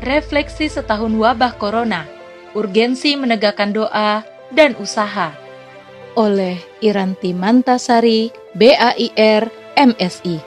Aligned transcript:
refleksi 0.00 0.72
setahun 0.72 1.12
wabah 1.12 1.60
corona, 1.60 2.08
urgensi 2.56 3.14
menegakkan 3.20 3.76
doa 3.76 4.24
dan 4.52 4.72
usaha. 4.80 5.36
Oleh 6.16 6.58
Iranti 6.82 7.36
Mantasari, 7.36 8.32
BAIR, 8.56 9.46
MSI. 9.78 10.42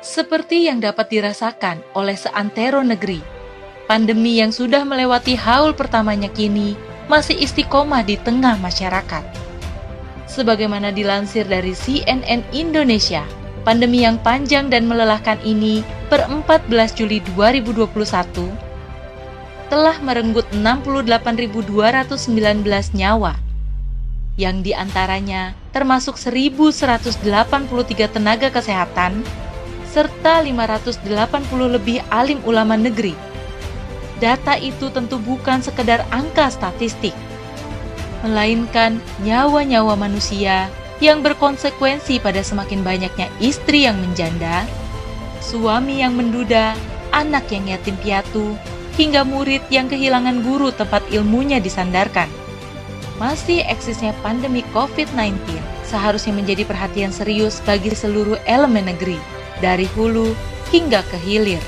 Seperti 0.00 0.68
yang 0.68 0.80
dapat 0.80 1.12
dirasakan 1.12 1.84
oleh 1.92 2.16
seantero 2.16 2.80
negeri, 2.80 3.20
pandemi 3.84 4.40
yang 4.40 4.54
sudah 4.54 4.86
melewati 4.86 5.36
haul 5.36 5.76
pertamanya 5.76 6.30
kini 6.30 6.78
masih 7.10 7.36
istiqomah 7.36 8.06
di 8.06 8.16
tengah 8.16 8.56
masyarakat. 8.62 9.24
Sebagaimana 10.30 10.94
dilansir 10.94 11.42
dari 11.50 11.74
CNN 11.74 12.46
Indonesia, 12.54 13.26
pandemi 13.70 14.02
yang 14.02 14.18
panjang 14.18 14.66
dan 14.66 14.90
melelahkan 14.90 15.38
ini 15.46 15.86
per 16.10 16.26
14 16.26 16.66
Juli 16.98 17.22
2021 17.38 17.86
telah 19.70 19.94
merenggut 20.02 20.42
68.219 20.50 21.70
nyawa, 22.98 23.38
yang 24.34 24.66
di 24.66 24.74
antaranya 24.74 25.54
termasuk 25.70 26.18
1.183 26.18 27.22
tenaga 28.10 28.50
kesehatan 28.50 29.22
serta 29.86 30.42
580 30.42 31.06
lebih 31.70 32.02
alim 32.10 32.42
ulama 32.42 32.74
negeri. 32.74 33.14
Data 34.18 34.58
itu 34.58 34.90
tentu 34.90 35.22
bukan 35.22 35.62
sekedar 35.62 36.02
angka 36.10 36.50
statistik, 36.50 37.14
melainkan 38.26 38.98
nyawa-nyawa 39.22 39.94
manusia 39.94 40.66
yang 41.00 41.24
berkonsekuensi 41.24 42.20
pada 42.20 42.44
semakin 42.44 42.84
banyaknya 42.84 43.32
istri 43.40 43.88
yang 43.88 43.96
menjanda, 43.96 44.68
suami 45.40 46.04
yang 46.04 46.12
menduda, 46.14 46.76
anak 47.10 47.48
yang 47.50 47.66
yatim 47.66 47.96
piatu, 48.04 48.54
hingga 49.00 49.24
murid 49.24 49.64
yang 49.72 49.88
kehilangan 49.88 50.44
guru 50.44 50.68
tempat 50.70 51.00
ilmunya 51.08 51.56
disandarkan. 51.56 52.28
Masih 53.16 53.64
eksisnya 53.64 54.16
pandemi 54.20 54.64
COVID-19 54.76 55.40
seharusnya 55.84 56.32
menjadi 56.36 56.64
perhatian 56.64 57.10
serius 57.10 57.58
bagi 57.64 57.92
seluruh 57.92 58.38
elemen 58.46 58.88
negeri 58.88 59.18
dari 59.58 59.84
hulu 59.96 60.32
hingga 60.70 61.04
ke 61.08 61.18
hilir. 61.20 61.60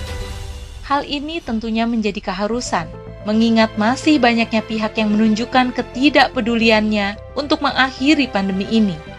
Hal 0.87 1.05
ini 1.09 1.41
tentunya 1.41 1.85
menjadi 1.85 2.21
keharusan, 2.21 2.89
mengingat 3.29 3.75
masih 3.77 4.17
banyaknya 4.21 4.63
pihak 4.65 4.97
yang 4.97 5.13
menunjukkan 5.15 5.77
ketidakpeduliannya 5.77 7.17
untuk 7.37 7.61
mengakhiri 7.61 8.29
pandemi 8.31 8.67
ini. 8.71 9.12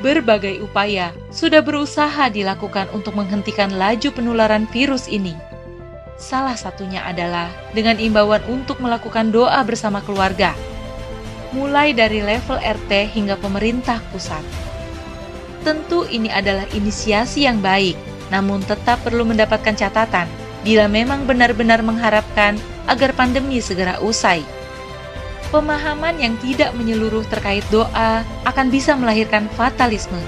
Berbagai 0.00 0.64
upaya 0.64 1.12
sudah 1.28 1.60
berusaha 1.60 2.32
dilakukan 2.32 2.88
untuk 2.96 3.12
menghentikan 3.20 3.68
laju 3.76 4.08
penularan 4.16 4.64
virus 4.72 5.04
ini. 5.12 5.36
Salah 6.16 6.56
satunya 6.56 7.04
adalah 7.04 7.52
dengan 7.76 8.00
imbauan 8.00 8.40
untuk 8.48 8.80
melakukan 8.80 9.28
doa 9.28 9.60
bersama 9.60 10.00
keluarga, 10.00 10.56
mulai 11.52 11.92
dari 11.92 12.24
level 12.24 12.56
RT 12.56 13.12
hingga 13.12 13.36
pemerintah 13.40 14.00
pusat. 14.08 14.40
Tentu 15.60 16.08
ini 16.08 16.32
adalah 16.32 16.64
inisiasi 16.72 17.44
yang 17.44 17.60
baik, 17.60 17.96
namun 18.32 18.64
tetap 18.64 19.04
perlu 19.04 19.28
mendapatkan 19.28 19.76
catatan 19.76 20.28
bila 20.64 20.88
memang 20.88 21.28
benar-benar 21.28 21.84
mengharapkan 21.84 22.56
agar 22.88 23.12
pandemi 23.12 23.60
segera 23.60 24.00
usai. 24.00 24.59
Pemahaman 25.50 26.22
yang 26.22 26.38
tidak 26.38 26.70
menyeluruh 26.78 27.26
terkait 27.26 27.66
doa 27.74 28.22
akan 28.46 28.70
bisa 28.70 28.94
melahirkan 28.94 29.50
fatalisme, 29.58 30.22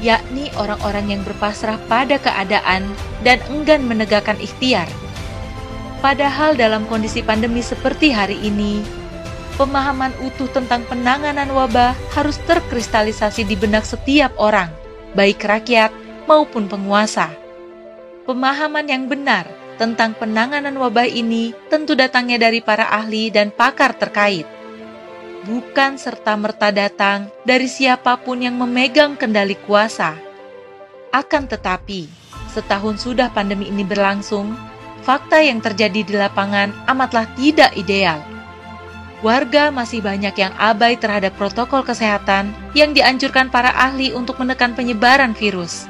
yakni 0.00 0.48
orang-orang 0.56 1.12
yang 1.12 1.20
berpasrah 1.20 1.76
pada 1.84 2.16
keadaan 2.16 2.88
dan 3.20 3.44
enggan 3.52 3.84
menegakkan 3.84 4.40
ikhtiar. 4.40 4.88
Padahal 6.00 6.56
dalam 6.56 6.88
kondisi 6.88 7.20
pandemi 7.20 7.60
seperti 7.60 8.08
hari 8.08 8.40
ini, 8.40 8.80
pemahaman 9.60 10.16
utuh 10.24 10.48
tentang 10.48 10.80
penanganan 10.88 11.52
wabah 11.52 11.92
harus 12.16 12.40
terkristalisasi 12.48 13.44
di 13.44 13.52
benak 13.52 13.84
setiap 13.84 14.32
orang, 14.40 14.72
baik 15.12 15.44
rakyat 15.44 15.92
maupun 16.24 16.72
penguasa. 16.72 17.28
Pemahaman 18.24 18.88
yang 18.88 19.12
benar 19.12 19.44
tentang 19.80 20.16
penanganan 20.16 20.74
wabah 20.76 21.08
ini 21.08 21.52
tentu 21.68 21.92
datangnya 21.96 22.48
dari 22.48 22.60
para 22.60 22.88
ahli 22.88 23.28
dan 23.32 23.52
pakar 23.52 23.96
terkait. 23.96 24.44
Bukan 25.42 25.98
serta-merta 25.98 26.70
datang 26.70 27.26
dari 27.42 27.66
siapa 27.66 28.14
pun 28.20 28.40
yang 28.40 28.54
memegang 28.54 29.18
kendali 29.18 29.58
kuasa. 29.58 30.14
Akan 31.10 31.50
tetapi, 31.50 32.06
setahun 32.50 33.02
sudah 33.02 33.28
pandemi 33.34 33.68
ini 33.68 33.82
berlangsung, 33.82 34.54
fakta 35.02 35.42
yang 35.42 35.58
terjadi 35.58 36.00
di 36.06 36.14
lapangan 36.14 36.70
amatlah 36.86 37.26
tidak 37.34 37.74
ideal 37.74 38.22
warga 39.22 39.70
masih 39.70 40.02
banyak 40.02 40.34
yang 40.34 40.52
abai 40.58 40.98
terhadap 40.98 41.32
protokol 41.38 41.86
kesehatan 41.86 42.50
yang 42.74 42.90
dianjurkan 42.90 43.48
para 43.48 43.70
ahli 43.70 44.10
untuk 44.10 44.36
menekan 44.42 44.74
penyebaran 44.74 45.32
virus. 45.32 45.86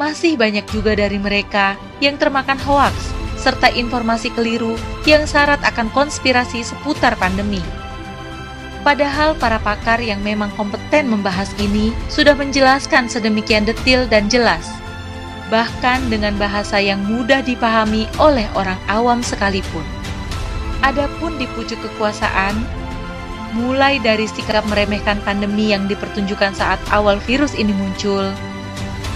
Masih 0.00 0.40
banyak 0.40 0.64
juga 0.72 0.96
dari 0.96 1.20
mereka 1.20 1.76
yang 2.00 2.16
termakan 2.16 2.56
hoaks 2.56 3.12
serta 3.36 3.68
informasi 3.68 4.32
keliru 4.32 4.80
yang 5.04 5.28
syarat 5.28 5.60
akan 5.60 5.92
konspirasi 5.92 6.64
seputar 6.64 7.20
pandemi. 7.20 7.60
Padahal 8.80 9.36
para 9.36 9.60
pakar 9.60 10.00
yang 10.00 10.24
memang 10.24 10.48
kompeten 10.56 11.12
membahas 11.12 11.52
ini 11.60 11.92
sudah 12.08 12.32
menjelaskan 12.32 13.12
sedemikian 13.12 13.68
detil 13.68 14.08
dan 14.08 14.32
jelas, 14.32 14.72
bahkan 15.52 16.00
dengan 16.08 16.32
bahasa 16.40 16.80
yang 16.80 17.04
mudah 17.04 17.44
dipahami 17.44 18.08
oleh 18.16 18.48
orang 18.56 18.80
awam 18.88 19.20
sekalipun. 19.20 19.84
Adapun 20.80 21.36
di 21.36 21.44
pucuk 21.52 21.76
kekuasaan, 21.76 22.56
mulai 23.52 24.00
dari 24.00 24.24
sikap 24.24 24.64
meremehkan 24.64 25.20
pandemi 25.28 25.76
yang 25.76 25.84
dipertunjukkan 25.92 26.56
saat 26.56 26.80
awal 26.88 27.20
virus 27.28 27.52
ini 27.52 27.76
muncul, 27.76 28.32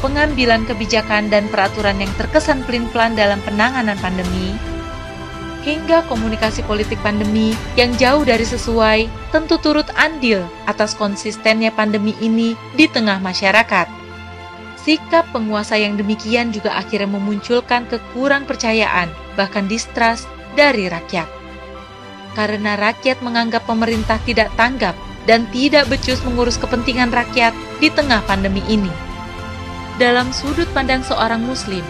pengambilan 0.04 0.68
kebijakan 0.68 1.32
dan 1.32 1.48
peraturan 1.48 1.96
yang 1.96 2.12
terkesan 2.20 2.60
pelin-pelan 2.68 3.16
dalam 3.16 3.40
penanganan 3.40 3.96
pandemi, 4.04 4.52
hingga 5.64 6.04
komunikasi 6.12 6.60
politik 6.68 7.00
pandemi 7.00 7.56
yang 7.80 7.88
jauh 7.96 8.20
dari 8.20 8.44
sesuai 8.44 9.08
tentu 9.32 9.56
turut 9.64 9.88
andil 9.96 10.44
atas 10.68 10.92
konsistennya 10.92 11.72
pandemi 11.72 12.12
ini 12.20 12.52
di 12.76 12.84
tengah 12.84 13.16
masyarakat. 13.24 13.88
Sikap 14.84 15.24
penguasa 15.32 15.80
yang 15.80 15.96
demikian 15.96 16.52
juga 16.52 16.76
akhirnya 16.76 17.08
memunculkan 17.16 17.88
kekurang 17.88 18.44
percayaan, 18.44 19.08
bahkan 19.40 19.64
distrust 19.64 20.28
dari 20.52 20.92
rakyat 20.92 21.44
karena 22.34 22.74
rakyat 22.74 23.22
menganggap 23.22 23.62
pemerintah 23.64 24.18
tidak 24.26 24.50
tanggap 24.58 24.92
dan 25.24 25.48
tidak 25.54 25.88
becus 25.88 26.20
mengurus 26.26 26.60
kepentingan 26.60 27.14
rakyat 27.14 27.54
di 27.80 27.88
tengah 27.88 28.20
pandemi 28.26 28.60
ini. 28.68 29.13
Dalam 29.94 30.34
sudut 30.34 30.66
pandang 30.74 31.06
seorang 31.06 31.42
Muslim, 31.42 31.82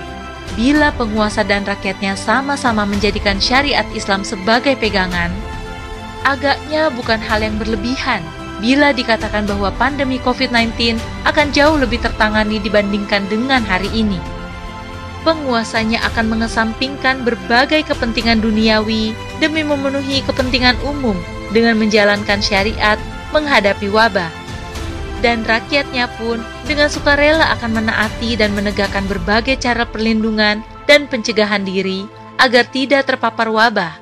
bila 0.55 0.93
penguasa 0.95 1.41
dan 1.41 1.65
rakyatnya 1.65 2.15
sama-sama 2.15 2.85
menjadikan 2.85 3.41
syariat 3.41 3.89
Islam 3.97 4.23
sebagai 4.23 4.77
pegangan, 4.77 5.33
agaknya 6.29 6.93
bukan 6.93 7.17
hal 7.19 7.41
yang 7.41 7.57
berlebihan 7.57 8.21
bila 8.61 8.93
dikatakan 8.93 9.49
bahwa 9.49 9.73
pandemi 9.77 10.21
COVID-19 10.21 11.01
akan 11.27 11.47
jauh 11.53 11.77
lebih 11.81 12.01
tertangani 12.01 12.61
dibandingkan 12.61 13.27
dengan 13.27 13.65
hari 13.67 13.89
ini 13.91 14.21
penguasanya 15.25 16.05
akan 16.13 16.37
mengesampingkan 16.37 17.25
berbagai 17.25 17.89
kepentingan 17.89 18.45
duniawi 18.45 19.17
demi 19.41 19.65
memenuhi 19.65 20.21
kepentingan 20.29 20.77
umum 20.85 21.17
dengan 21.51 21.81
menjalankan 21.81 22.39
syariat 22.45 23.01
menghadapi 23.33 23.89
wabah. 23.89 24.44
Dan 25.25 25.41
rakyatnya 25.49 26.05
pun 26.21 26.45
dengan 26.69 26.93
sukarela 26.93 27.49
akan 27.57 27.81
menaati 27.81 28.37
dan 28.37 28.53
menegakkan 28.53 29.09
berbagai 29.09 29.57
cara 29.57 29.89
perlindungan 29.89 30.61
dan 30.85 31.09
pencegahan 31.09 31.65
diri 31.65 32.05
agar 32.37 32.69
tidak 32.69 33.09
terpapar 33.09 33.49
wabah. 33.49 33.97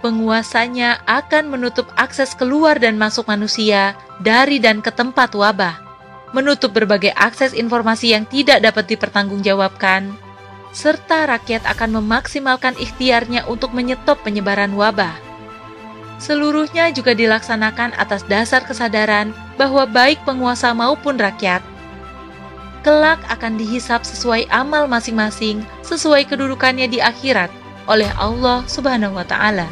Penguasanya 0.00 1.04
akan 1.04 1.52
menutup 1.52 1.92
akses 1.92 2.32
keluar 2.32 2.80
dan 2.80 2.96
masuk 2.96 3.28
manusia 3.28 3.92
dari 4.16 4.56
dan 4.56 4.80
ke 4.80 4.88
tempat 4.88 5.36
wabah, 5.36 5.76
menutup 6.32 6.72
berbagai 6.72 7.12
akses 7.20 7.52
informasi 7.52 8.16
yang 8.16 8.24
tidak 8.24 8.64
dapat 8.64 8.88
dipertanggungjawabkan, 8.88 10.16
serta 10.72 11.28
rakyat 11.28 11.68
akan 11.68 12.00
memaksimalkan 12.00 12.80
ikhtiarnya 12.80 13.44
untuk 13.44 13.76
menyetop 13.76 14.16
penyebaran 14.24 14.72
wabah. 14.72 15.12
Seluruhnya 16.16 16.88
juga 16.96 17.12
dilaksanakan 17.12 17.92
atas 18.00 18.24
dasar 18.24 18.64
kesadaran 18.64 19.36
bahwa 19.60 19.84
baik 19.84 20.24
penguasa 20.24 20.72
maupun 20.72 21.20
rakyat 21.20 21.60
kelak 22.80 23.20
akan 23.28 23.60
dihisap 23.60 24.00
sesuai 24.08 24.48
amal 24.48 24.88
masing-masing 24.88 25.60
sesuai 25.84 26.24
kedudukannya 26.24 26.88
di 26.88 26.96
akhirat 26.96 27.52
oleh 27.84 28.08
Allah 28.16 28.64
Subhanahu 28.64 29.20
wa 29.20 29.26
taala. 29.28 29.68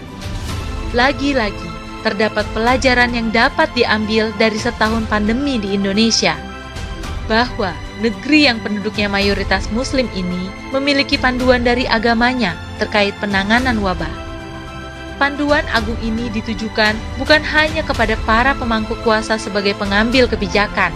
Lagi-lagi, 0.93 1.69
terdapat 2.05 2.45
pelajaran 2.53 3.17
yang 3.17 3.29
dapat 3.33 3.69
diambil 3.73 4.33
dari 4.37 4.61
setahun 4.61 5.09
pandemi 5.09 5.57
di 5.57 5.73
Indonesia 5.73 6.37
bahwa 7.29 7.77
negeri 8.01 8.49
yang 8.49 8.57
penduduknya 8.65 9.05
mayoritas 9.09 9.69
Muslim 9.69 10.09
ini 10.17 10.49
memiliki 10.73 11.21
panduan 11.21 11.61
dari 11.61 11.85
agamanya 11.85 12.57
terkait 12.81 13.13
penanganan 13.21 13.81
wabah. 13.85 14.28
Panduan 15.19 15.67
agung 15.75 15.99
ini 15.99 16.31
ditujukan 16.31 16.95
bukan 17.19 17.43
hanya 17.43 17.83
kepada 17.83 18.15
para 18.23 18.55
pemangku 18.55 18.95
kuasa 19.03 19.35
sebagai 19.35 19.75
pengambil 19.75 20.31
kebijakan, 20.31 20.95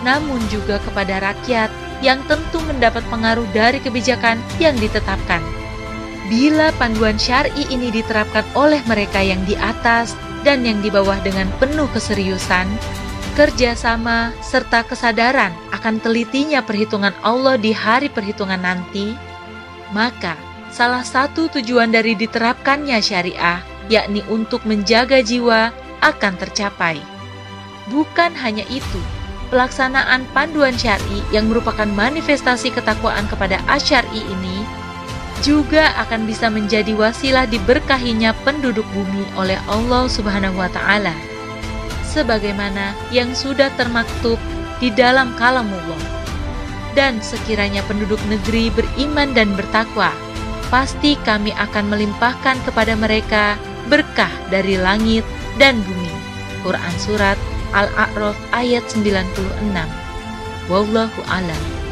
namun 0.00 0.40
juga 0.48 0.80
kepada 0.80 1.20
rakyat 1.20 1.68
yang 2.00 2.24
tentu 2.24 2.56
mendapat 2.64 3.04
pengaruh 3.12 3.44
dari 3.52 3.84
kebijakan 3.84 4.40
yang 4.56 4.72
ditetapkan. 4.80 5.44
Bila 6.32 6.72
panduan 6.80 7.20
syar'i 7.20 7.68
ini 7.68 7.92
diterapkan 7.92 8.48
oleh 8.56 8.80
mereka 8.88 9.20
yang 9.20 9.44
di 9.44 9.56
atas 9.60 10.16
dan 10.40 10.64
yang 10.64 10.80
di 10.80 10.88
bawah 10.88 11.20
dengan 11.20 11.52
penuh 11.60 11.88
keseriusan, 11.92 12.64
kerjasama, 13.36 14.32
serta 14.40 14.88
kesadaran 14.88 15.52
akan 15.76 16.00
telitinya 16.00 16.64
perhitungan 16.64 17.12
Allah 17.20 17.60
di 17.60 17.76
hari 17.76 18.08
perhitungan 18.08 18.60
nanti, 18.60 19.12
maka 19.92 20.47
salah 20.72 21.02
satu 21.02 21.48
tujuan 21.58 21.92
dari 21.92 22.14
diterapkannya 22.14 22.98
syariah, 23.00 23.60
yakni 23.88 24.24
untuk 24.28 24.64
menjaga 24.68 25.20
jiwa, 25.24 25.72
akan 26.04 26.34
tercapai. 26.38 27.00
Bukan 27.88 28.36
hanya 28.36 28.62
itu, 28.68 29.00
pelaksanaan 29.48 30.28
panduan 30.36 30.76
syari 30.76 31.24
yang 31.32 31.48
merupakan 31.48 31.88
manifestasi 31.88 32.70
ketakwaan 32.72 33.24
kepada 33.32 33.58
asyari 33.66 34.20
ini 34.20 34.64
juga 35.38 35.94
akan 36.02 36.26
bisa 36.26 36.50
menjadi 36.50 36.92
wasilah 36.98 37.46
diberkahinya 37.46 38.34
penduduk 38.42 38.84
bumi 38.90 39.22
oleh 39.38 39.56
Allah 39.70 40.10
Subhanahu 40.10 40.58
wa 40.58 40.66
taala 40.66 41.14
sebagaimana 42.08 42.96
yang 43.14 43.30
sudah 43.36 43.70
termaktub 43.78 44.40
di 44.82 44.90
dalam 44.90 45.30
kalamullah. 45.38 46.00
Dan 46.96 47.22
sekiranya 47.22 47.86
penduduk 47.86 48.18
negeri 48.26 48.74
beriman 48.74 49.30
dan 49.30 49.54
bertakwa, 49.54 50.10
pasti 50.68 51.16
kami 51.24 51.52
akan 51.56 51.88
melimpahkan 51.92 52.56
kepada 52.64 52.92
mereka 52.96 53.56
berkah 53.88 54.30
dari 54.52 54.76
langit 54.76 55.24
dan 55.56 55.80
bumi. 55.84 56.12
Quran 56.62 56.94
Surat 57.00 57.38
Al-A'raf 57.72 58.36
ayat 58.52 58.84
96 58.92 59.32
Wallahu 60.68 61.20
alam. 61.32 61.87